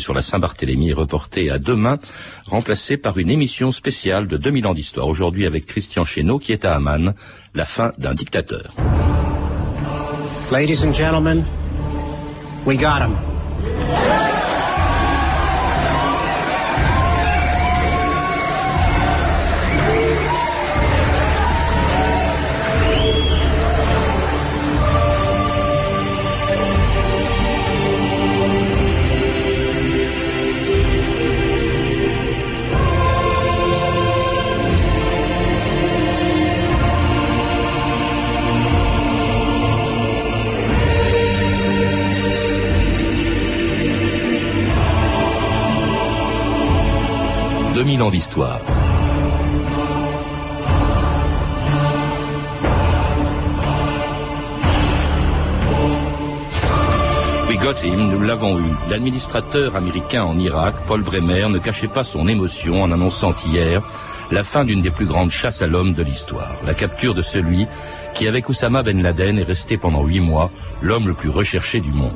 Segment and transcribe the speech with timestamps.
[0.00, 1.98] sur la Saint-Barthélemy est reportée à demain,
[2.46, 5.08] remplacée par une émission spéciale de 2000 ans d'histoire.
[5.08, 7.14] Aujourd'hui avec Christian Chesneau qui est à Amman,
[7.54, 8.74] la fin d'un dictateur.
[10.50, 11.44] Ladies and gentlemen,
[12.64, 13.27] we got.
[47.88, 48.60] 2000 ans d'histoire.
[57.48, 58.64] We got him, nous l'avons eu.
[58.90, 63.82] L'administrateur américain en Irak, Paul Bremer, ne cachait pas son émotion en annonçant hier
[64.30, 67.66] la fin d'une des plus grandes chasses à l'homme de l'histoire, la capture de celui
[68.12, 70.50] qui, avec Oussama Ben Laden, est resté pendant huit mois
[70.82, 72.12] l'homme le plus recherché du monde.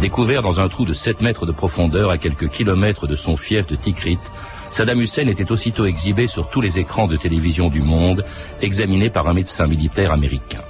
[0.00, 3.66] Découvert dans un trou de 7 mètres de profondeur à quelques kilomètres de son fief
[3.66, 4.18] de Tikrit,
[4.70, 8.24] Saddam Hussein était aussitôt exhibé sur tous les écrans de télévision du monde,
[8.60, 10.62] examiné par un médecin militaire américain.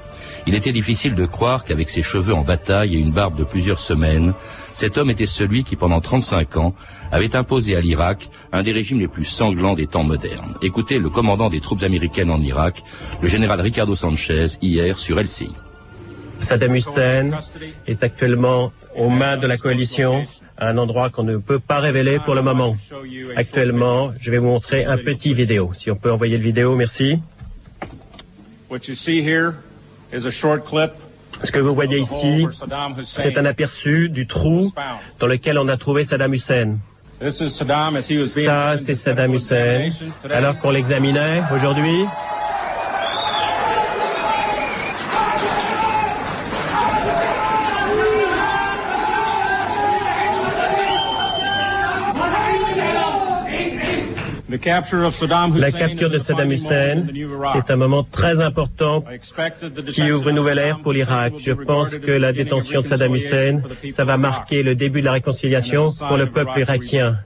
[0.48, 3.80] Il était difficile de croire qu'avec ses cheveux en bataille et une barbe de plusieurs
[3.80, 4.32] semaines,
[4.72, 6.74] cet homme était celui qui, pendant 35 ans,
[7.10, 10.54] avait imposé à l'Irak un des régimes les plus sanglants des temps modernes.
[10.62, 12.84] Écoutez le commandant des troupes américaines en Irak,
[13.20, 15.50] le général Ricardo Sanchez, hier sur LCI.
[16.38, 17.30] Saddam Hussein
[17.88, 20.26] est actuellement aux mains de la coalition
[20.58, 22.76] un endroit qu'on ne peut pas révéler pour le moment.
[23.36, 25.72] Actuellement, je vais vous montrer un petit vidéo.
[25.74, 27.20] Si on peut envoyer le vidéo, merci.
[31.42, 32.46] Ce que vous voyez ici,
[33.04, 34.72] c'est un aperçu du trou
[35.18, 36.78] dans lequel on a trouvé Saddam Hussein.
[37.20, 39.88] Ça, c'est Saddam Hussein.
[40.30, 42.06] Alors qu'on l'examinait aujourd'hui,
[55.54, 57.06] La capture de Saddam Hussein,
[57.52, 59.04] c'est un moment très important
[59.92, 61.34] qui ouvre une nouvelle ère pour l'Irak.
[61.38, 65.12] Je pense que la détention de Saddam Hussein, ça va marquer le début de la
[65.12, 67.18] réconciliation pour le peuple irakien.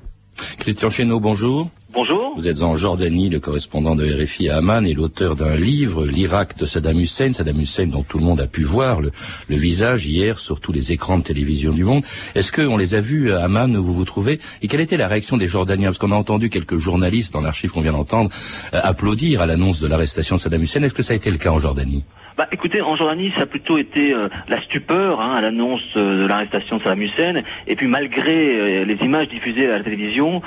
[0.59, 1.71] Christian Chesneau, bonjour.
[1.93, 2.35] Bonjour.
[2.37, 6.57] Vous êtes en Jordanie, le correspondant de RFI à Amman et l'auteur d'un livre, L'Irak
[6.57, 7.33] de Saddam Hussein.
[7.33, 9.11] Saddam Hussein dont tout le monde a pu voir le,
[9.49, 12.05] visage hier sur tous les écrans de télévision du monde.
[12.37, 14.39] Est-ce qu'on les a vus à Amman où vous vous trouvez?
[14.63, 15.89] Et quelle était la réaction des Jordaniens?
[15.89, 18.31] Parce qu'on a entendu quelques journalistes dans l'archive qu'on vient d'entendre
[18.73, 20.83] euh, applaudir à l'annonce de l'arrestation de Saddam Hussein.
[20.83, 22.05] Est-ce que ça a été le cas en Jordanie?
[22.37, 26.23] Bah, écoutez, en Jordanie, ça a plutôt été euh, la stupeur hein, à l'annonce euh,
[26.23, 27.43] de l'arrestation de Saddam Hussein.
[27.67, 30.43] Et puis, malgré euh, les images diffusées à la télévision,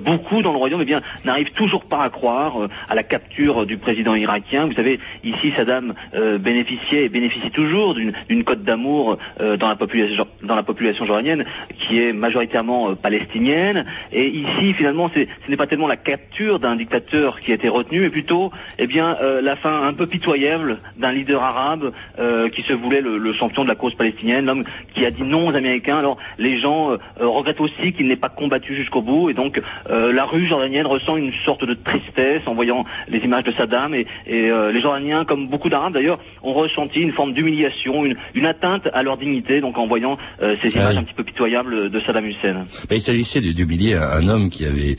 [0.00, 3.76] beaucoup dans le royaume, eh bien, n'arrivent toujours pas à croire à la capture du
[3.78, 4.66] président irakien.
[4.66, 5.94] Vous savez, ici, Saddam
[6.40, 11.44] bénéficiait et bénéficie toujours d'une cote d'amour dans la population dans la population jordanienne,
[11.78, 13.84] qui est majoritairement palestinienne.
[14.12, 18.00] Et ici, finalement, ce n'est pas tellement la capture d'un dictateur qui a été retenu,
[18.00, 22.72] mais plutôt, eh bien, la fin un peu pitoyable d'un leader arabe euh, qui se
[22.72, 24.64] voulait le, champion de la cause palestinienne, l'homme
[24.94, 25.98] qui a dit non aux Américains.
[25.98, 30.12] Alors les gens euh, regrettent aussi qu'il n'ait pas combattu jusqu'au bout et donc euh,
[30.12, 34.06] la rue jordanienne ressent une sorte de tristesse en voyant les images de Saddam et,
[34.26, 39.16] les Jordaniens, comme beaucoup d'Arabes d'ailleurs, ont ressenti une forme d'humiliation, une, atteinte à leur
[39.16, 40.16] dignité, donc en voyant
[40.62, 42.64] ces images un petit peu pitoyables de Saddam Hussein.
[42.90, 44.96] il s'agissait d'humilier un homme qui avait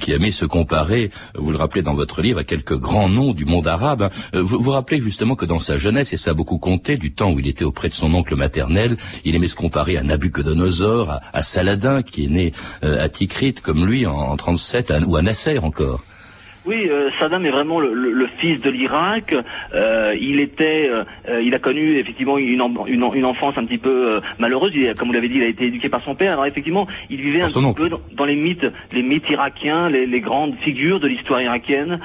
[0.00, 3.44] qui aimait se comparer, vous le rappelez dans votre livre, à quelques grands noms du
[3.44, 4.10] monde arabe.
[4.32, 7.32] Vous vous rappelez justement que dans sa jeunesse, et ça a beaucoup compté, du temps
[7.32, 11.42] où il était auprès de son oncle maternel, il aimait se comparer à Nabucodonosor, à,
[11.42, 12.52] Saladin, qui est né
[12.84, 16.04] euh, à Tikrit, comme lui, en, en 37, ou à Nasser encore.
[16.66, 19.34] Oui, euh, Saddam est vraiment le, le, fils de l'Irak.
[19.74, 24.20] Euh, il était, euh, il a connu effectivement une, une, une enfance un petit peu
[24.38, 24.72] malheureuse.
[24.74, 26.32] Il, comme vous l'avez dit, il a été éduqué par son père.
[26.32, 30.20] Alors effectivement, il vivait un petit peu dans, les mythes, les mythes irakiens, les, les
[30.20, 31.98] grandes figures de l'histoire irakienne,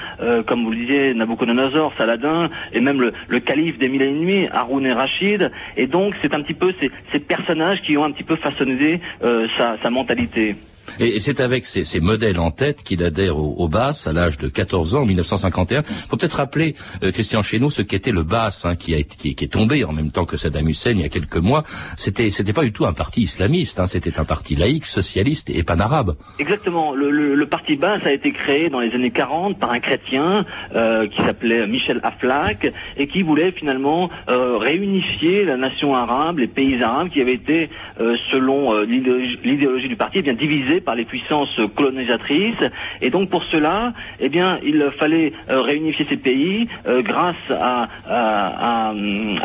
[0.47, 4.47] comme vous le disiez, Nabucodonosor, Saladin, et même le, le calife des mille et une
[4.53, 5.51] Haroun et Rachid.
[5.75, 9.01] Et donc, c'est un petit peu ces, ces, personnages qui ont un petit peu façonné
[9.21, 10.55] sa, sa mentalité.
[10.99, 14.47] Et, c'est avec ces, modèles en tête qu'il adhère au, au BAS à l'âge de
[14.47, 15.79] 14 ans en 1951.
[15.79, 19.35] Il faut peut-être rappeler, euh, Christian Cheneau, ce qu'était le BAS, hein, qui, a, qui,
[19.35, 21.63] qui, est tombé en même temps que Saddam Hussein il y a quelques mois.
[21.97, 25.63] C'était, c'était pas du tout un parti islamiste, hein, c'était un parti laïque, socialiste et
[25.63, 26.15] pan-arabe.
[26.39, 26.93] Exactement.
[26.93, 30.45] Le, le, le, parti BAS a été créé dans les années 40 par un chrétien
[30.75, 36.47] euh, qui s'appelait Michel Aflaq et qui voulait finalement euh, réunifier la nation arabe, les
[36.47, 40.95] pays arabes qui avaient été, euh, selon euh, l'idéologie du parti, eh bien divisés par
[40.95, 42.63] les puissances colonisatrices.
[43.01, 48.93] Et donc pour cela, eh bien, il fallait euh, réunifier ces pays euh, grâce à,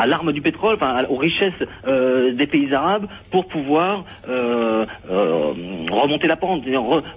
[0.07, 0.77] l'arme du pétrole,
[1.09, 1.53] aux richesses
[1.87, 4.05] euh, des pays arabes, pour pouvoir
[5.89, 6.63] remonter la pente,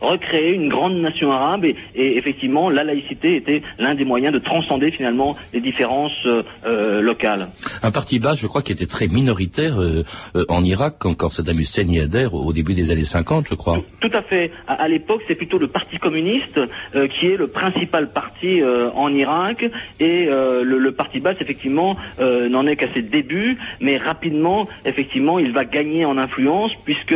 [0.01, 1.65] recréer une grande nation arabe.
[1.65, 6.27] Et, effectivement, la laïcité était l'un des moyens de transcender finalement les différences
[6.65, 7.49] locales.
[7.81, 9.75] Un parti bas, je crois, qui était très minoritaire
[10.49, 13.79] en Irak, quand, Saddam Hussein y adhère au début des années 50, je crois.
[14.03, 14.51] Tout à fait.
[14.67, 16.59] À, l'époque, c'est plutôt le Parti communiste
[16.91, 19.63] qui est le principal parti euh, en Irak
[19.99, 25.39] et euh, le, parti basse effectivement euh, n'en est qu'à ses débuts, mais rapidement effectivement
[25.39, 27.15] il va gagner en influence puisque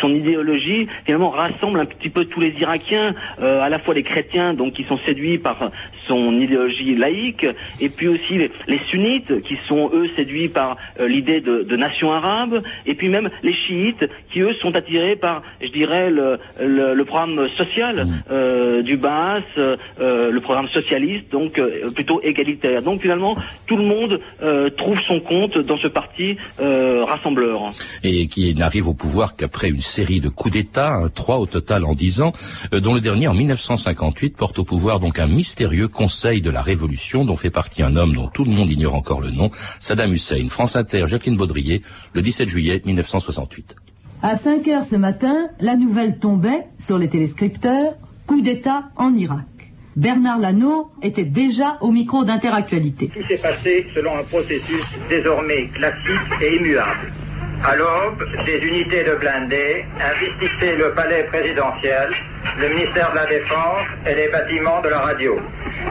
[0.00, 4.54] son idéologie finalement rassemble un petit peu tous les Irakiens, à la fois les chrétiens
[4.54, 5.70] donc qui sont séduits par
[6.06, 7.46] son idéologie laïque
[7.80, 12.94] et puis aussi les, sunnites qui sont eux séduits par l'idée de, nation arabe et
[12.94, 18.04] puis même les chiites qui eux sont attirés par je dirais le, le, programme social
[18.04, 18.82] mmh.
[18.82, 22.82] du Baas, le programme socialiste, donc euh, plutôt égalitaire.
[22.82, 23.36] Donc finalement,
[23.66, 27.72] tout le monde euh, trouve son compte dans ce parti euh, rassembleur.
[28.02, 31.84] Et qui n'arrive au pouvoir qu'après une série de coups d'État, hein, trois au total
[31.84, 32.32] en dix ans,
[32.72, 37.24] dont le dernier en 1958 porte au pouvoir donc un mystérieux Conseil de la Révolution
[37.24, 40.48] dont fait partie un homme dont tout le monde ignore encore le nom, Saddam Hussein.
[40.48, 41.82] France Inter, Jacqueline Baudrier,
[42.14, 43.76] le 17 juillet 1968.
[44.22, 47.94] À 5 heures ce matin, la nouvelle tombait sur les téléscripteurs,
[48.26, 49.46] coup d'État en Irak.
[49.96, 53.08] Bernard Lano était déjà au micro d'Interactualité.
[53.08, 57.10] Tout s'est passé selon un processus désormais classique et immuable?
[57.64, 62.10] À l'aube, des unités de blindés investissaient le palais présidentiel,
[62.58, 65.38] le ministère de la Défense et les bâtiments de la radio.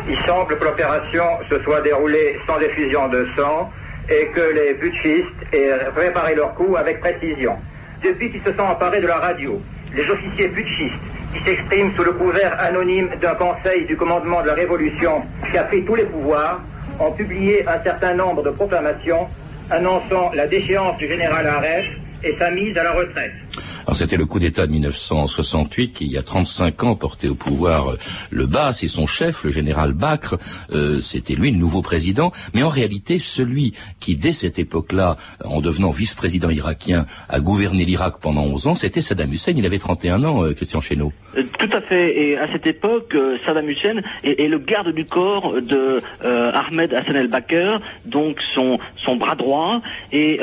[0.07, 3.71] Il semble que l'opération se soit déroulée sans effusion de sang
[4.07, 7.57] et que les putschistes aient préparé leur coup avec précision.
[8.03, 9.61] Depuis qu'ils se sont emparés de la radio,
[9.95, 10.93] les officiers putschistes
[11.33, 15.63] qui s'exprime sous le couvert anonyme d'un conseil du commandement de la Révolution qui a
[15.63, 16.61] pris tous les pouvoirs,
[16.99, 19.27] ont publié un certain nombre de proclamations
[19.69, 21.85] annonçant la déchéance du général Aref
[22.23, 23.33] et sa mise à la retraite.
[23.93, 27.91] C'était le coup d'État de 1968 qui, il y a 35 ans, portait au pouvoir
[27.91, 27.97] euh,
[28.29, 30.37] le Bas et son chef, le général Bakr.
[30.71, 32.31] Euh, c'était lui le nouveau président.
[32.53, 38.15] Mais en réalité, celui qui, dès cette époque-là, en devenant vice-président irakien, a gouverné l'Irak
[38.21, 39.53] pendant 11 ans, c'était Saddam Hussein.
[39.55, 41.11] Il avait 31 ans, euh, Christian Chesneau.
[41.33, 42.19] tout à fait.
[42.19, 43.15] Et à cette époque,
[43.45, 49.35] Saddam Hussein est, le garde du corps de Ahmed Hassan el-Bakr, donc son, son bras
[49.35, 49.81] droit.
[50.11, 50.39] Et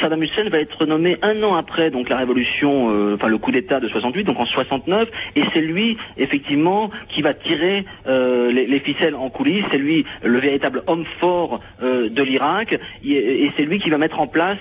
[0.00, 3.52] Saddam Hussein va être nommé un an après donc la révolution euh, enfin le coup
[3.52, 8.80] d'État de 68, donc en 69, et c'est lui effectivement qui va tirer euh, les,
[8.80, 9.64] ficelles en coulisses.
[9.70, 14.20] C'est lui le véritable homme fort euh, de l'Irak, et, c'est lui qui va mettre
[14.20, 14.58] en place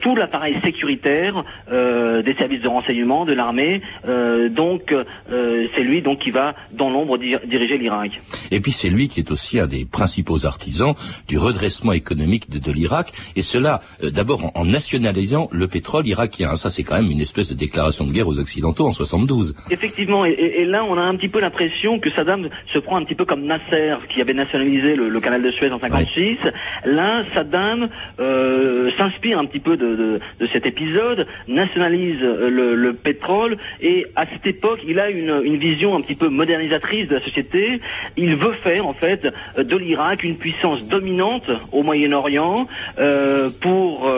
[0.00, 3.80] tout l'appareil sécuritaire des services de renseignement de l'armée.
[4.50, 4.94] donc
[5.28, 8.20] c'est lui donc qui va dans l'ombre diriger l'Irak.
[8.50, 10.94] Et puis c'est lui qui est aussi un des principaux artisans
[11.28, 16.56] du redressement économique de, l'Irak, et cela d'abord en, nationalisant le pétrole irakien.
[16.56, 19.54] Ça c'est quand même une espèce de déclaration de guerre aux Occidentaux en 72.
[19.70, 23.14] Effectivement, et, là on a un petit peu l'impression que Saddam se prend un petit
[23.14, 26.38] peu comme Nasser qui avait nationalisé le, canal de Suez en 56.
[26.84, 27.88] Là, Saddam
[28.20, 30.20] euh, s'inspire un petit peu de,
[30.52, 36.00] cet épisode, nationalise euh, le, pétrole et à cette époque il a une, vision un
[36.00, 37.80] petit peu modernisatrice de la société.
[38.16, 42.66] Il veut faire en fait de l'Irak une puissance dominante au Moyen-Orient
[42.98, 44.10] euh, pour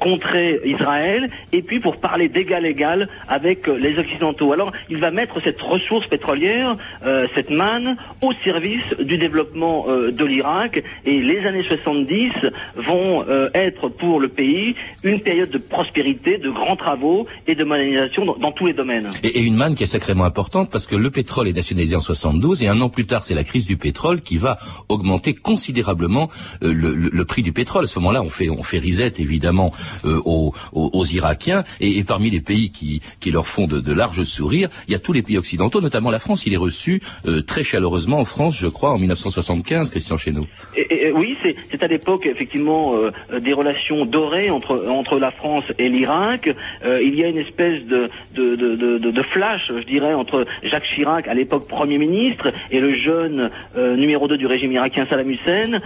[0.00, 4.52] contrer Israël et puis pour parler des égal égal avec euh, les Occidentaux.
[4.52, 10.10] Alors il va mettre cette ressource pétrolière, euh, cette manne, au service du développement euh,
[10.10, 12.30] de l'Irak et les années 70
[12.76, 13.24] vont
[13.54, 18.52] être pour le pays une période de prospérité, de grands travaux et de modernisation dans,
[18.52, 19.08] tous les domaines.
[19.22, 22.62] Et, une manne qui est sacrément importante parce que le pétrole est nationalisé en 72
[22.62, 24.56] et un an plus tard c'est la crise du pétrole qui va
[24.88, 26.28] augmenter considérablement
[26.62, 27.84] le, prix du pétrole.
[27.84, 29.72] À ce moment-là on fait on fait risette évidemment
[30.04, 34.24] aux, aux, Irakiens et, et parmi les des pays qui, qui leur font de, larges
[34.24, 34.68] sourires.
[34.86, 36.46] Il y a tous les pays occidentaux, notamment la France.
[36.46, 40.46] Il est reçu euh, très chaleureusement en France, je crois, en 1975, Christian Chesneau.
[40.76, 45.88] Et, oui, c'est à l'époque effectivement euh, des relations dorées entre entre la France et
[45.88, 46.48] l'Irak.
[46.84, 51.26] Euh, il y a une espèce de de, de, flash, je dirais, entre Jacques Chirac,
[51.28, 55.80] à l'époque Premier ministre, et le jeune numéro 2 du régime irakien Saddam Hussein.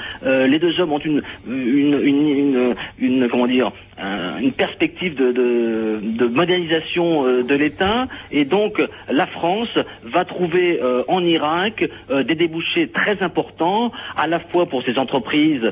[0.53, 3.73] les deux hommes ont une une, une, une, comment dire
[4.41, 8.09] une perspective de, de modernisation euh, de l'État.
[8.33, 14.27] Et donc la France va trouver euh, en Irak euh, des débouchés très importants à
[14.27, 15.67] la fois pour ses entreprises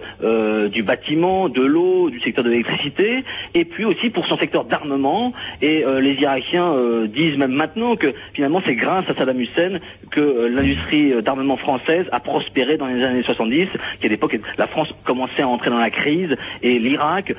[0.77, 3.25] du bâtiment, de l'eau, du secteur de l'électricité
[3.55, 5.33] et puis aussi pour son secteur d'armement.
[5.63, 6.75] Et les Irakiens
[7.07, 9.79] disent même maintenant que finalement c'est grâce à Saddam Hussein
[10.11, 13.69] que l'industrie d'armement française a prospéré dans les années 70
[14.01, 17.35] qu'à l'époque la France commençait à entrer dans la crise et l'Irak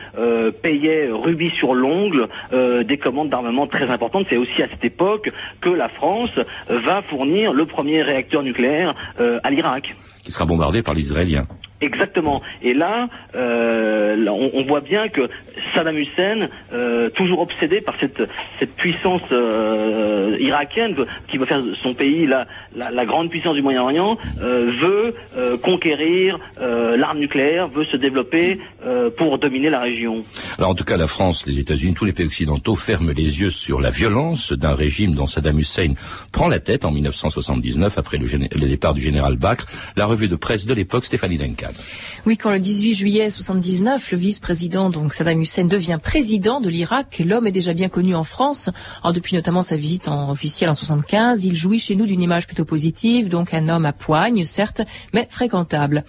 [0.62, 4.26] payait rubis sur l'ongle des commandes d'armement très importantes.
[4.30, 5.30] C'est aussi à cette époque
[5.62, 6.38] que la France
[6.70, 9.96] va fournir le premier réacteur nucléaire euh, à l'Irak.
[10.24, 11.48] Qui sera bombardé par l'Israélien.
[11.82, 12.42] Exactement.
[12.62, 15.22] Et là, euh, on, voit bien que
[15.74, 18.22] Saddam Hussein, euh, toujours obsédé par cette,
[18.60, 20.96] cette puissance euh, irakienne
[21.28, 22.46] qui veut faire son pays la,
[22.76, 25.14] la, grande puissance du Moyen-Orient, veut
[25.64, 28.60] conquérir l'arme nucléaire, veut se développer
[29.18, 30.24] pour dominer la région.
[30.58, 33.50] Alors en tout cas, la France, les États-Unis, tous les pays occidentaux ferment les yeux
[33.50, 35.94] sur la violence d'un régime dont Saddam Hussein
[36.32, 39.66] prend la tête en 1979 après le, départ du général Bakr.
[39.96, 41.71] La revue de presse de l'époque, Stéphanie Duncan.
[42.26, 47.22] Oui, quand le 18 juillet 79, le vice-président, donc Saddam Hussein, devient président de l'Irak,
[47.26, 48.70] l'homme est déjà bien connu en France.
[49.02, 52.46] Alors, depuis notamment sa visite en officielle en 75, il jouit chez nous d'une image
[52.46, 54.82] plutôt positive, donc un homme à poigne, certes,
[55.14, 56.06] mais fréquentable.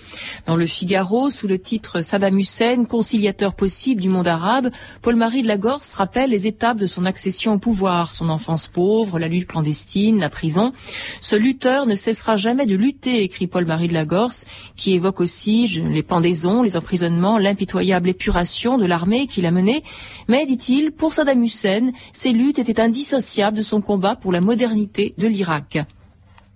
[0.47, 5.49] Dans le Figaro, sous le titre Saddam Hussein, conciliateur possible du monde arabe, Paul-Marie de
[5.49, 10.21] Lagorce rappelle les étapes de son accession au pouvoir, son enfance pauvre, la lutte clandestine,
[10.21, 10.73] la prison.
[11.21, 14.45] Ce lutteur ne cessera jamais de lutter, écrit Paul-Marie de Lagorce,
[14.77, 19.83] qui évoque aussi les pendaisons, les emprisonnements, l'impitoyable épuration de l'armée qu'il a menée.
[20.29, 25.15] Mais, dit-il, pour Saddam Hussein, ces luttes étaient indissociables de son combat pour la modernité
[25.19, 25.79] de l'Irak.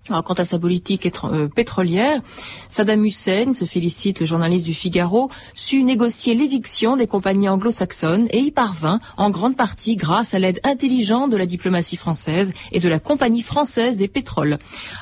[0.08, 2.22] Quant à sa politique euh, pétrolière,
[2.68, 8.38] Saddam Hussein, se félicite le journaliste du Figaro, sut négocier l'éviction des compagnies anglo-saxonnes et
[8.38, 12.88] y parvint en grande partie grâce à l'aide intelligente de la diplomatie française et de
[12.88, 14.58] la compagnie française des pétroles.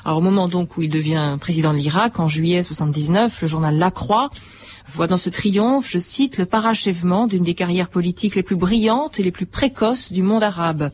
[0.06, 3.90] Au moment donc où il devient président de l'Irak, en juillet 79, le journal La
[3.90, 4.30] Croix
[4.86, 9.18] voit dans ce triomphe, je cite, le parachèvement d'une des carrières politiques les plus brillantes
[9.18, 10.90] et les plus précoces du monde arabe.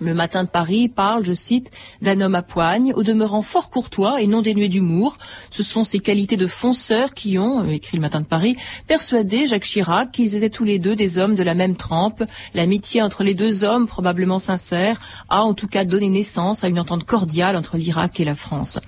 [0.00, 1.70] Le matin de Paris parle, je cite,
[2.02, 5.18] d'un homme à poigne, au demeurant fort courtois et non dénué d'humour.
[5.50, 9.48] Ce sont ces qualités de fonceur qui ont, euh, écrit le matin de Paris, persuadé
[9.48, 12.22] Jacques Chirac qu'ils étaient tous les deux des hommes de la même trempe.
[12.54, 16.78] L'amitié entre les deux hommes, probablement sincère, a en tout cas donné naissance à une
[16.78, 18.78] entente cordiale entre l'Irak et la France.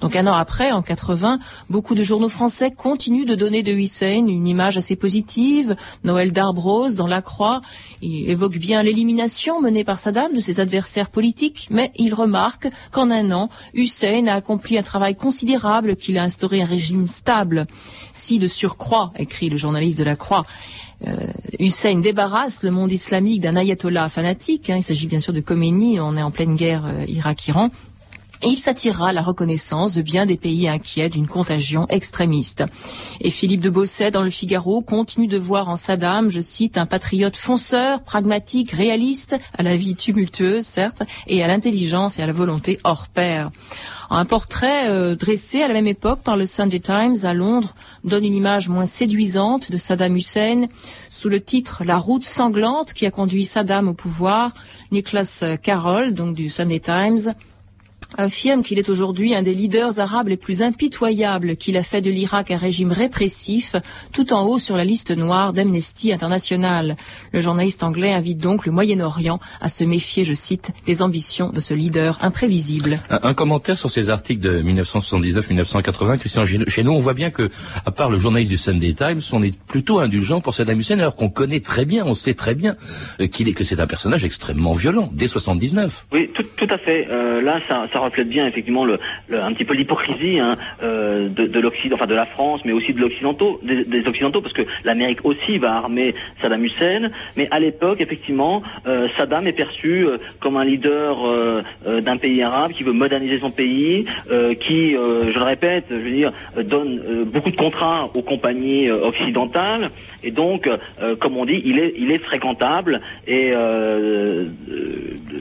[0.00, 1.40] Donc un an après, en 80,
[1.70, 5.76] beaucoup de journaux français continuent de donner de Hussein une image assez positive.
[6.04, 7.62] Noël Darbrose, dans La Croix,
[8.02, 13.48] évoque bien l'élimination menée par Saddam ses adversaires politiques, mais il remarque qu'en un an,
[13.72, 17.66] Hussein a accompli un travail considérable, qu'il a instauré un régime stable.
[18.12, 20.44] Si de surcroît, écrit le journaliste de la Croix,
[21.06, 21.26] euh,
[21.58, 25.98] Hussein débarrasse le monde islamique d'un ayatollah fanatique, hein, il s'agit bien sûr de Khomeini,
[25.98, 27.70] on est en pleine guerre euh, Irak-Iran,
[28.48, 32.64] il s'attirera la reconnaissance de bien des pays inquiets d'une contagion extrémiste.
[33.20, 36.86] Et Philippe de Bosset, dans le Figaro, continue de voir en Saddam, je cite, un
[36.86, 42.32] patriote fonceur, pragmatique, réaliste, à la vie tumultueuse, certes, et à l'intelligence et à la
[42.32, 43.50] volonté hors pair.
[44.10, 48.26] Un portrait euh, dressé à la même époque par le Sunday Times à Londres donne
[48.26, 50.66] une image moins séduisante de Saddam Hussein
[51.08, 54.52] sous le titre La route sanglante qui a conduit Saddam au pouvoir.
[54.90, 57.32] Nicholas Carroll, donc du Sunday Times,
[58.16, 62.10] affirme qu'il est aujourd'hui un des leaders arabes les plus impitoyables, qu'il a fait de
[62.10, 63.76] l'Irak un régime répressif,
[64.12, 66.96] tout en haut sur la liste noire d'Amnesty International.
[67.32, 71.60] Le journaliste anglais invite donc le Moyen-Orient à se méfier, je cite, des ambitions de
[71.60, 72.98] ce leader imprévisible.
[73.10, 77.50] Un, commentaire sur ces articles de 1979-1980, Christian Chez nous, on voit bien que,
[77.84, 81.14] à part le journaliste du Sunday Times, on est plutôt indulgent pour Saddam Hussein, alors
[81.14, 82.76] qu'on connaît très bien, on sait très bien
[83.20, 86.06] euh, qu'il est que c'est un personnage extrêmement violent dès 79.
[86.12, 87.06] Oui, tout, à fait.
[87.10, 88.98] Euh, là, ça, ça reflète bien effectivement le,
[89.30, 93.00] un petit peu l'hypocrisie hein, de, de l'Occident, enfin de la France, mais aussi de
[93.00, 97.10] l'occidentaux, des, occidentaux, parce que l'Amérique aussi va armer Saddam Hussein.
[97.36, 98.62] Mais à l'époque, effectivement,
[99.16, 100.06] Saddam est perçu
[100.40, 101.64] comme un leader
[102.02, 104.04] d'un pays arabe qui veut moderniser son pays,
[104.60, 106.32] qui, je le répète, je veux dire,
[106.64, 109.90] donne beaucoup de contrats aux compagnies occidentales.
[110.24, 110.68] Et donc,
[111.20, 114.44] comme on dit, il est, il est fréquentable et euh,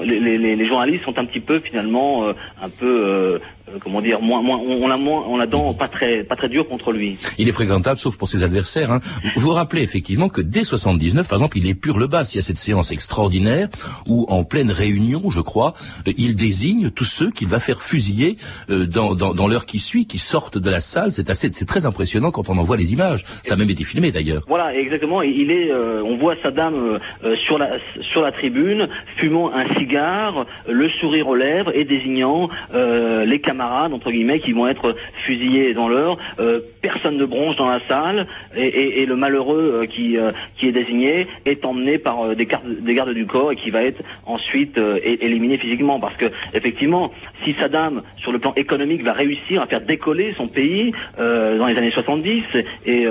[0.00, 4.58] les, journalistes sont un petit peu finalement euh, un peu euh, comment dire, moins, moins,
[4.58, 7.18] on a moins, on a dent pas très, pas très dur contre lui.
[7.36, 8.92] Il est fréquentable, sauf pour ses adversaires.
[8.92, 9.00] Hein.
[9.34, 12.22] Vous vous rappelez effectivement que dès 79, par exemple, il est pur le bas.
[12.32, 13.66] Il y a cette séance extraordinaire
[14.06, 15.74] où, en pleine réunion, je crois,
[16.06, 18.36] euh, il désigne tous ceux qu'il va faire fusiller
[18.70, 21.10] euh, dans, dans, dans l'heure qui suit, qui sortent de la salle.
[21.10, 23.24] C'est assez, c'est très impressionnant quand on en voit les images.
[23.42, 24.42] Ça a même été filmé d'ailleurs.
[24.46, 25.22] Voilà, exactement.
[25.22, 27.00] Il est, on voit Saddam
[27.46, 27.78] sur la
[28.12, 33.92] sur la tribune, fumant un cigare, le sourire aux lèvres et désignant les camarades camarades
[33.92, 34.94] entre guillemets qui vont être
[35.24, 36.18] fusillés dans l'heure.
[36.38, 40.72] Euh, personne ne bronche dans la salle et, le malheureux euh, qui euh, qui est
[40.72, 42.46] désigné est emmené par des,
[42.80, 47.12] des gardes du corps et qui va être ensuite éliminé physiquement parce que effectivement
[47.44, 51.76] si Saddam sur le plan économique va réussir à faire décoller son pays dans les
[51.76, 52.42] années 70
[52.84, 53.06] et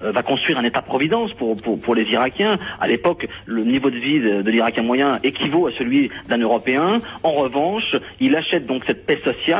[0.00, 2.58] va construire un État-providence pour, pour, les Irakiens.
[2.80, 7.00] À l'époque, le niveau de vie de, l'Irakien moyen équivaut à celui d'un Européen.
[7.22, 9.50] En revanche, il achète donc cette paix sociale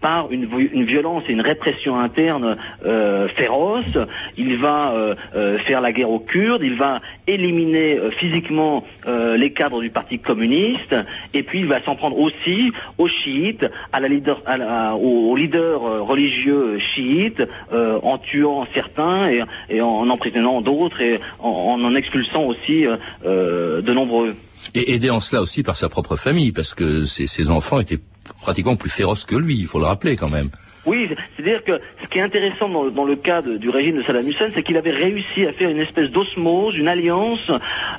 [0.00, 0.46] par une,
[0.84, 3.96] violence et une répression interne euh, féroce.
[4.36, 9.80] Il va euh, euh, faire la guerre aux Kurdes, il va éliminer physiquement les cadres
[9.80, 10.94] du Parti communiste,
[11.34, 18.66] et puis il va s'en prendre aussi aux chiites, aux, leaders religieux chiites, en tuant
[18.74, 19.30] certains
[19.68, 22.84] et, en emprisonnant d'autres et en, expulsant aussi
[23.24, 24.34] de nombreux.
[24.74, 28.00] Et aidé en cela aussi par sa propre famille, parce que ses enfants étaient
[28.40, 30.50] pratiquement plus féroce que lui, il faut le rappeler quand même.
[30.84, 34.46] Oui, c'est-à-dire que ce qui est intéressant dans, le cas du régime de Saddam Hussein,
[34.52, 37.50] c'est qu'il avait réussi à faire une espèce d'osmose, une alliance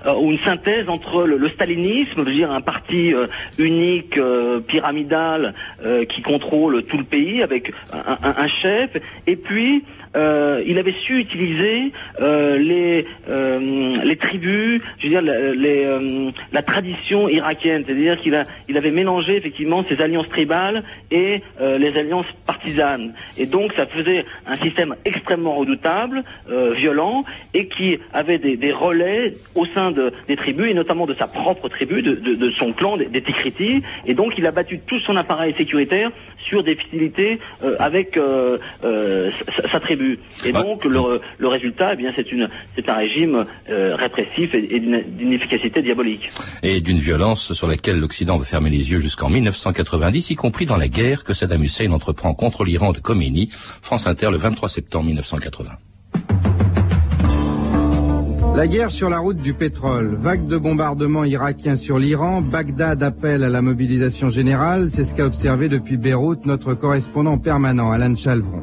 [0.06, 4.60] euh, ou une synthèse entre le, stalinisme, je veux dire un parti euh, unique, euh,
[4.60, 5.54] pyramidal,
[6.10, 8.92] qui contrôle tout le pays avec un chef,
[9.28, 9.84] et puis
[10.16, 11.92] euh, il avait su utiliser
[12.22, 15.22] euh, les euh, les tribus, je veux dire
[16.52, 21.98] la tradition irakienne, c'est-à-dire qu'il a il avait mélangé effectivement ses alliances tribales et les
[21.98, 26.24] alliances partisanes, et donc ça faisait un système extrêmement redoutable,
[26.76, 31.28] violent, et qui avait des, relais au sein de, des tribus et notamment de sa
[31.28, 33.24] propre tribu, de, de, son clan des, des
[34.06, 36.12] et donc il a battu tout son appareil sécuritaire
[36.48, 37.40] sur des fidélités
[37.80, 38.20] avec
[39.72, 40.03] sa tribu.
[40.46, 45.34] Et donc le, résultat, eh bien, c'est une, c'est un régime euh, répressif et, d'une
[45.34, 46.30] efficacité diabolique.
[46.62, 50.78] Et d'une violence sur laquelle l'Occident veut fermer les yeux jusqu'en 1990, y compris dans
[50.78, 53.50] la guerre que Saddam Hussein entreprend contre l'Iran de Khomeini.
[53.82, 55.72] France Inter le 23 septembre 1980.
[58.56, 63.44] La guerre sur la route du pétrole, vague de bombardements irakiens sur l'Iran, Bagdad appelle
[63.44, 68.62] à la mobilisation générale, c'est ce qu'a observé depuis Beyrouth notre correspondant permanent Alan Chalvron.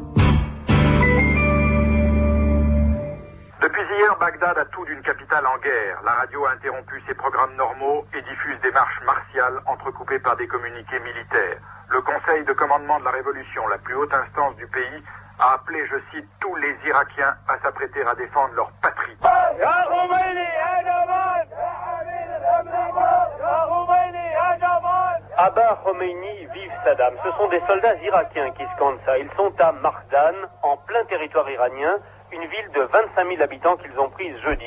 [4.21, 5.99] Bagdad a tout d'une capitale en guerre.
[6.05, 10.45] La radio a interrompu ses programmes normaux et diffuse des marches martiales entrecoupées par des
[10.45, 11.57] communiqués militaires.
[11.89, 15.03] Le Conseil de commandement de la Révolution, la plus haute instance du pays,
[15.39, 19.17] a appelé, je cite, tous les Irakiens à s'apprêter à défendre leur patrie.
[25.35, 27.15] Abba Khomeini, vive Saddam.
[27.23, 29.17] Ce sont des soldats irakiens qui scandent ça.
[29.17, 31.97] Ils sont à Mardan, en plein territoire iranien
[32.33, 34.63] une ville de 25 000 habitants qu'ils ont prise jeudi.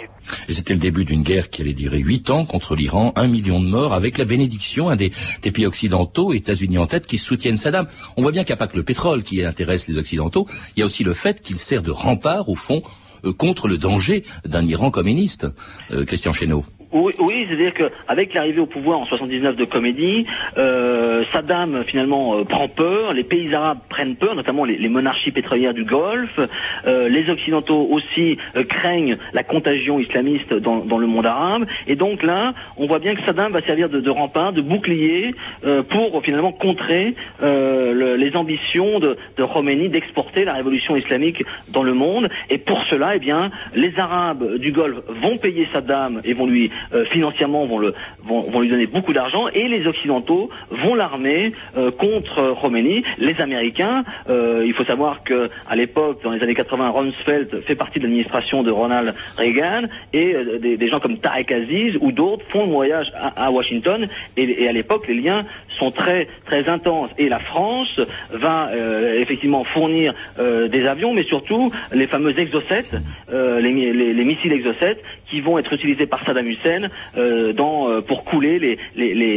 [0.48, 3.66] C'était le début d'une guerre qui allait durer huit ans contre l'Iran, un million de
[3.66, 7.86] morts, avec la bénédiction des, pays occidentaux, États-Unis en tête, qui soutiennent Saddam.
[8.16, 10.46] On voit bien qu'il n'y a pas que le pétrole qui intéresse les Occidentaux,
[10.76, 12.82] il y a aussi le fait qu'il sert de rempart, au fond,
[13.24, 15.46] euh, contre le danger d'un Iran communiste.
[15.90, 16.64] Euh, Christian Chesneau.
[16.94, 20.26] Oui, c'est-à-dire qu'avec l'arrivée au pouvoir en 79 de Comédie,
[20.56, 25.74] euh, Saddam finalement euh, prend peur, les pays arabes prennent peur, notamment les, monarchies pétrolières
[25.74, 26.38] du Golfe,
[26.86, 32.54] euh, les Occidentaux aussi craignent la contagion islamiste dans, le monde arabe, et donc là,
[32.76, 35.34] on voit bien que Saddam va servir de, rempart, de bouclier
[35.90, 42.28] pour finalement contrer les ambitions de, de Khomeini d'exporter la révolution islamique dans le monde,
[42.50, 46.70] et pour cela, eh bien, les Arabes du Golfe vont payer Saddam et vont lui
[47.10, 51.52] financièrement vont, lui donner beaucoup d'argent, et les Occidentaux vont l'armer
[51.98, 53.02] contre Khomeini.
[53.18, 57.98] Les Américains, il faut savoir que à l'époque, dans les années 80, Rumsfeld fait partie
[57.98, 62.72] de l'administration de Ronald Reagan, et des, gens comme Tarek Aziz ou d'autres font le
[62.72, 65.44] voyage à, Washington, et à l'époque, les liens
[65.78, 67.10] sont très très intenses.
[67.18, 68.00] Et la France
[68.32, 68.70] va
[69.16, 72.84] effectivement fournir des avions, mais surtout les fameux Exocet,
[73.32, 74.98] euh, les, les, les, missiles Exocet,
[75.30, 78.78] qui vont être utilisés par Saddam Hussein euh, dans, euh, pour couler les,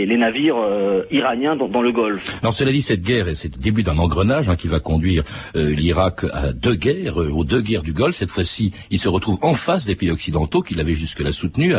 [0.06, 2.40] les, navires euh, iraniens dans, le Golfe.
[2.42, 5.24] Alors cela dit, cette guerre, c'est le début d'un engrenage hein, qui va conduire
[5.56, 8.16] euh, l'Irak à deux guerres, aux deux guerres du Golfe.
[8.16, 11.76] Cette fois-ci, il se retrouve en face des pays occidentaux qu'il avait jusque-là soutenus,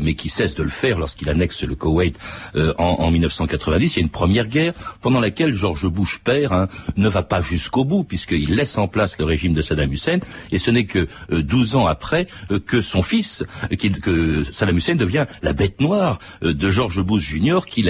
[0.00, 2.18] mais qui cessent de le faire lorsqu'il annexe le Koweït
[2.54, 3.91] en, en, 1990.
[3.94, 7.40] Il y a une première guerre pendant laquelle George Bush père hein, ne va pas
[7.40, 10.18] jusqu'au bout puisqu'il laisse en place le régime de Saddam Hussein
[10.50, 12.26] et ce n'est que 12 ans après
[12.66, 13.44] que son fils
[13.76, 17.60] que Saddam Hussein devient la bête noire euh, de George Bush Jr.
[17.66, 17.88] qui,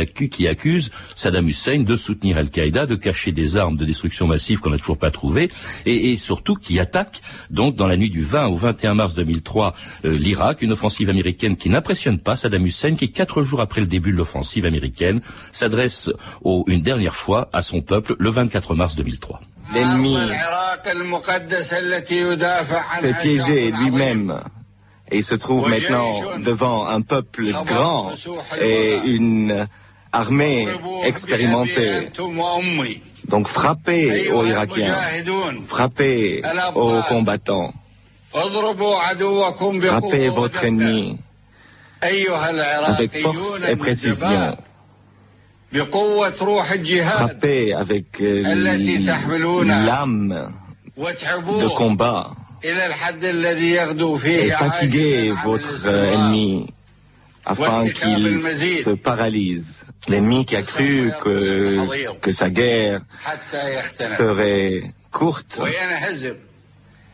[0.49, 4.79] accuse Saddam Hussein de soutenir Al-Qaïda, de cacher des armes de destruction massive qu'on n'a
[4.79, 5.51] toujours pas trouvées,
[5.87, 9.75] et, et, surtout qui attaque donc dans la nuit du 20 au 21 mars 2003
[10.05, 13.87] euh, l'Irak, une offensive américaine qui n'impressionne pas Saddam Hussein, qui quatre jours après le
[13.87, 15.21] début de l'offensive américaine
[15.53, 15.92] s'adresse
[16.67, 19.41] une dernière fois à son peuple le 24 mars 2003.
[19.75, 20.19] L'ennemi
[23.01, 24.43] s'est piégé lui-même
[25.11, 28.13] et se trouve maintenant devant un peuple grand
[28.61, 29.67] et une
[30.13, 30.69] armée
[31.05, 32.11] expérimentée.
[33.29, 34.97] Donc frappez aux Irakiens,
[35.67, 36.43] frappez
[36.75, 37.73] aux combattants,
[38.33, 41.19] frappez votre ennemi
[42.85, 44.57] avec force et précision.
[45.73, 48.43] Frappez avec euh,
[49.65, 50.53] l'âme
[50.97, 52.31] de combat.
[52.65, 56.67] et fatiguez votre ennemi
[57.45, 58.41] afin qu'il
[58.85, 59.87] se paralyse.
[60.09, 63.01] L'ennemi qui a cru que, que sa guerre
[63.99, 65.61] serait courte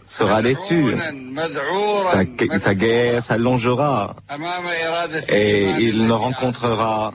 [0.07, 0.97] sera déçu.
[2.13, 4.17] Sa, sa guerre s'allongera
[5.29, 7.13] et il ne rencontrera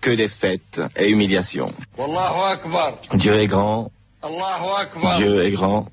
[0.00, 1.72] que défaites et humiliations.
[3.14, 3.90] Dieu est grand.
[5.18, 5.86] Dieu est grand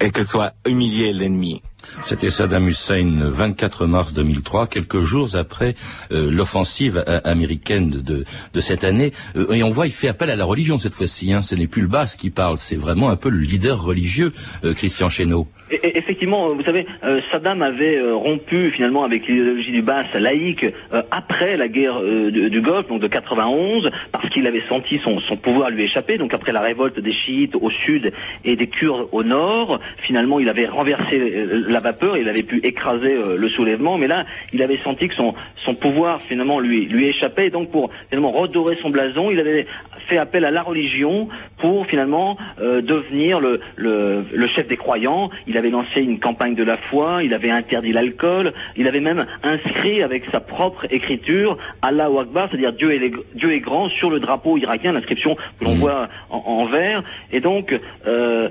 [0.00, 1.62] et que soit humilié l'ennemi.
[2.02, 5.74] C'était Saddam Hussein, 24 mars 2003, quelques jours après
[6.12, 8.24] euh, l'offensive américaine de,
[8.54, 9.12] de, cette année.
[9.36, 11.32] Euh, et on voit, il fait appel à la religion cette fois-ci.
[11.32, 11.42] Hein.
[11.42, 14.32] Ce n'est plus le Basse qui parle, c'est vraiment un peu le leader religieux,
[14.64, 15.46] euh, Christian Chesneau.
[15.70, 16.86] effectivement, vous savez,
[17.30, 20.64] Saddam avait rompu finalement avec l'idéologie du Basse laïque
[21.10, 25.70] après la guerre du, Golfe, donc de 91, parce qu'il avait senti son, son pouvoir
[25.70, 26.16] lui échapper.
[26.16, 28.12] Donc après la révolte des chiites au sud
[28.44, 33.14] et des Kurdes au nord, finalement, il avait renversé la vapeur, il avait pu écraser
[33.14, 37.08] euh, le soulèvement, mais là, il avait senti que son, son pouvoir finalement lui, lui
[37.08, 39.66] échappait, et donc pour finalement redorer son blason, il avait
[40.08, 45.30] fait appel à la religion pour finalement euh, devenir le, le, le, chef des croyants.
[45.46, 49.26] Il avait lancé une campagne de la foi, il avait interdit l'alcool, il avait même
[49.42, 54.20] inscrit avec sa propre écriture Allah Akbar, c'est-à-dire Dieu est, Dieu est grand sur le
[54.20, 55.80] drapeau irakien, l'inscription que l'on mmh.
[55.80, 57.02] voit en, en, vert.
[57.32, 58.48] Et donc euh,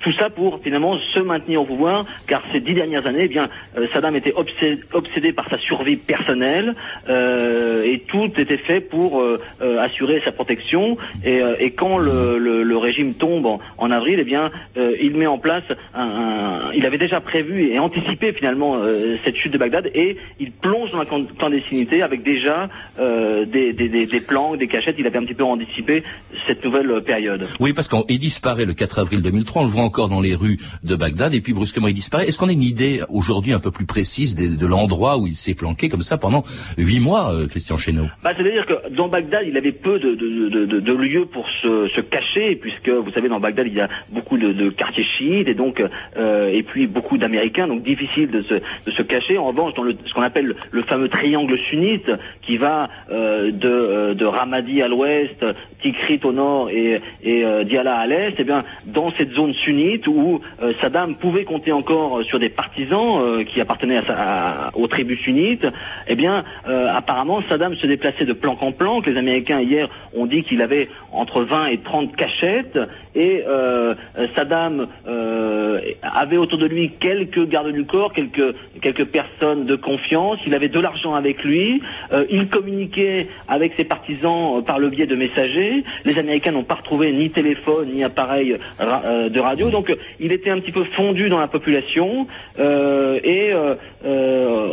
[0.00, 3.48] tout ça pour finalement se maintenir au pouvoir, car ces dix dernières années, eh bien
[3.76, 6.74] euh, Saddam était obsédé, par sa survie personnelle
[7.08, 9.38] euh, et tout était fait pour euh,
[9.80, 15.38] assurer sa protection et, quand le, régime tombe en, avril, eh bien, il met en
[15.38, 15.62] place
[15.94, 18.76] un, Il avait déjà prévu et anticipé finalement
[19.24, 24.56] cette chute de Bagdad et il plonge dans la clandestinité avec déjà des, des, plans,
[24.56, 24.96] des cachettes.
[24.98, 26.02] Il avait un petit peu anticipé
[26.46, 27.46] cette nouvelle période.
[27.60, 29.62] Oui, parce qu'il disparaît le 4 avril 2003.
[29.62, 32.26] On le voit encore dans les rues de Bagdad et puis brusquement il disparaît.
[32.26, 35.54] Est-ce qu'on a une idée aujourd'hui un peu plus précise de, l'endroit où il s'est
[35.54, 36.42] planqué comme ça pendant
[36.76, 41.48] huit mois, Christian Chesneau bah, C'est-à-dire que dans Bagdad, il avait peu de, lieux pour
[41.62, 45.54] se, cacher, puisque vous savez dans Bagdad il y a beaucoup de, quartiers chiites et
[45.54, 45.82] donc
[46.16, 49.38] euh, et puis beaucoup d'Américains, donc difficile de se, cacher.
[49.38, 52.10] En revanche, dans ce qu'on appelle le, fameux triangle sunnite,
[52.42, 55.44] qui va euh, de, euh, Ramadi à l'ouest,
[55.82, 60.06] Tikrit au nord et, et euh, Diyala à l'est, eh bien dans cette zone sunnite
[60.06, 65.66] où euh, Saddam pouvait compter encore sur des partisans qui appartenaient à, aux tribus sunnites,
[66.06, 69.06] eh bien apparemment Saddam se déplaçait de planque en planque.
[69.06, 72.78] Les Américains hier ont dit qu'il avait entre 20 et 30 cachettes
[73.14, 73.94] et euh,
[74.34, 80.38] Saddam euh, avait autour de lui quelques gardes du corps, quelques quelques personnes de confiance.
[80.46, 81.82] Il avait de l'argent avec lui.
[82.12, 85.84] Euh, il communiquait avec ses partisans par le biais de messagers.
[86.04, 90.60] Les Américains n'ont pas retrouvé ni téléphone ni appareil de radio, donc il était un
[90.60, 92.21] petit peu fondu dans la population.
[92.58, 93.52] l'Union et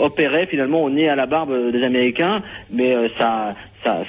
[0.01, 4.03] opérait finalement au nez à la barbe des Américains, mais sa, sa,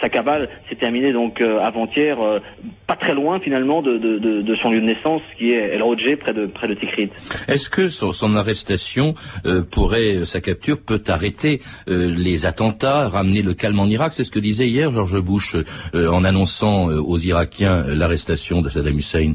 [0.00, 2.40] sa, cabale s'est terminée donc euh, avant-hier, euh,
[2.86, 6.16] pas très loin finalement de, de, de, son lieu de naissance, qui est El Rodje,
[6.20, 7.10] près de près de Tikrit.
[7.48, 13.80] Est-ce que son, arrestation euh, pourrait, sa capture peut arrêter les attentats, ramener le calme
[13.80, 14.12] en Irak?
[14.12, 15.56] C'est ce que disait hier George Bush
[15.94, 19.34] en annonçant aux Irakiens l'arrestation de Saddam Hussein.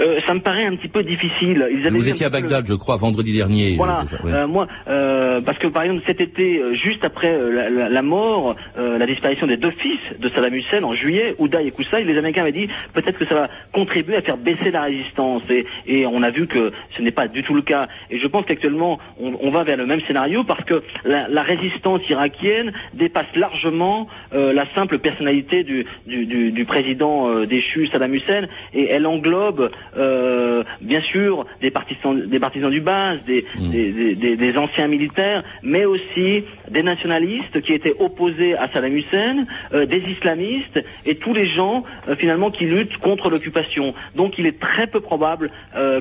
[0.00, 1.66] Euh, ça me paraît un petit peu difficile.
[1.70, 3.76] Ils Vous étiez à Bagdad, je crois, vendredi dernier.
[3.76, 4.04] Voilà.
[4.24, 9.06] Euh, moi, euh, parce que par exemple cet été, juste après la, la, mort, la
[9.06, 12.52] disparition des deux fils de Saddam Hussein en juillet, Ouda et Koussaï, les Américains avaient
[12.52, 15.42] dit peut-être que ça va contribuer à faire baisser la résistance.
[15.50, 17.88] Et, et on a vu que ce n'est pas du tout le cas.
[18.10, 21.42] Et je pense qu'actuellement, on, on, va vers le même scénario parce que la, la
[21.42, 28.46] résistance irakienne dépasse largement la simple personnalité du, du, du, du président déchu Saddam Hussein
[28.72, 33.18] et elle englobe euh, bien sûr des partisans, des partisans du bas, mm.
[33.26, 39.46] des, des, des, anciens militaires, mais aussi des nationalistes qui étaient opposés à Saddam Hussein,
[39.72, 43.94] euh, des islamistes et tous les gens euh, finalement qui luttent contre l'occupation.
[44.14, 45.50] Donc il est très peu probable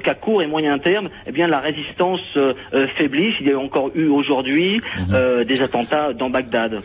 [0.03, 2.21] qu'à court et moyen terme, eh bien la résistance
[2.97, 3.35] faiblisse.
[3.41, 5.45] Il y a encore eu aujourd'hui mm-hmm.
[5.45, 6.81] des attentats dans Bagdad.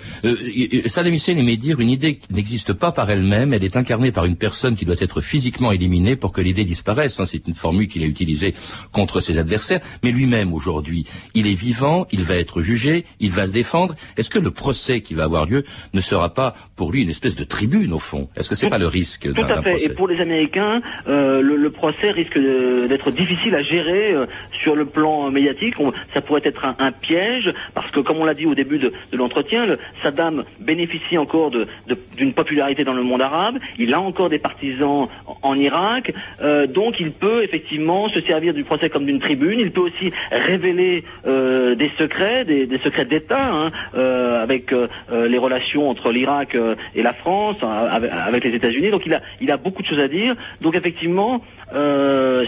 [0.86, 4.24] Saddam Hussein aimait dire une idée qui n'existe pas par elle-même, elle est incarnée par
[4.24, 7.88] une personne qui doit être physiquement éliminée pour que l'idée disparaisse Hein, c'est une formule
[7.88, 8.54] qu'il a utilisée
[8.92, 9.80] contre ses adversaires.
[10.02, 11.04] Mais lui-même, aujourd'hui,
[11.34, 13.94] il est vivant, il va être jugé, il va se défendre.
[14.16, 17.36] Est-ce que le procès qui va avoir lieu ne sera pas pour lui une espèce
[17.36, 18.28] de tribune, au fond?
[18.36, 19.84] Est-ce que c'est pas le risque Tout à fait.
[19.84, 24.26] Et pour les Américains, euh, le, procès risque d'être difficile à gérer euh,
[24.62, 25.74] sur le plan médiatique.
[26.12, 29.66] ça pourrait être un, piège, parce que, comme on l'a dit au début de, l'entretien,
[30.02, 31.50] Saddam bénéficie encore
[32.16, 33.56] d'une popularité dans le monde arabe.
[33.78, 35.08] Il a encore des partisans
[35.42, 36.12] en, Irak.
[36.42, 39.60] Euh, donc il peut effectivement se servir du procès comme d'une tribune.
[39.60, 44.88] Il peut aussi révéler euh, des secrets, des, secrets d'État, hein, euh, avec euh,
[45.26, 46.56] les relations entre l'Irak
[46.94, 48.90] et la France, avec, les États-Unis.
[48.90, 50.34] Donc il a, il a beaucoup de choses à dire.
[50.60, 51.42] Donc effectivement,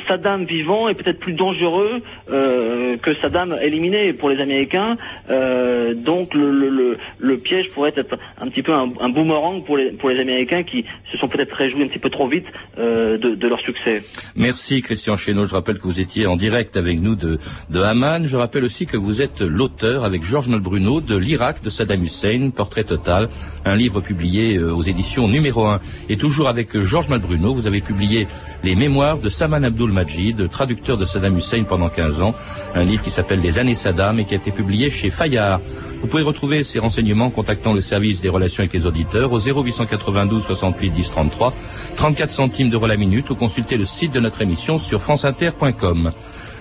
[0.08, 4.96] Saddam vivant est peut-être plus dangereux que Saddam éliminé pour les Américains.
[5.28, 10.20] donc le, le, piège pourrait être un petit peu un, boomerang pour les, pour les
[10.20, 14.02] Américains qui se sont peut-être réjouis un petit peu trop vite de, de leur succès.
[14.36, 15.46] Merci Christian Chénaud.
[15.46, 17.38] Je rappelle que vous étiez en direct avec nous de,
[17.70, 18.24] de Haman.
[18.24, 22.50] Je rappelle aussi que vous êtes l'auteur avec Georges Bruno de l'Irak de Saddam Hussein,
[22.54, 23.28] Portrait total,
[23.64, 25.80] un livre publié euh, aux éditions numéro 1.
[26.08, 28.26] Et toujours avec Georges Malbruno, vous avez publié
[28.62, 32.34] les mémoires de Saman Abdul Majid, traducteur de Saddam Hussein pendant 15 ans,
[32.74, 35.60] un livre qui s'appelle Les années Saddam et qui a été publié chez Fayard.
[36.00, 39.38] Vous pouvez retrouver ces renseignements en contactant le service des relations avec les auditeurs au
[39.38, 41.54] 0892 68 10 33,
[41.96, 46.12] 34 centimes d'euros la minute ou consulter le site de notre émission sur franceinter.com.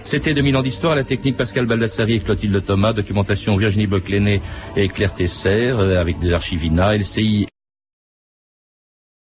[0.03, 4.41] C'était 2000 ans d'histoire à la technique Pascal Baldassari et Clotilde Thomas, documentation Virginie Boclené
[4.75, 7.47] et Claire Tesser, euh, avec des archivina, LCI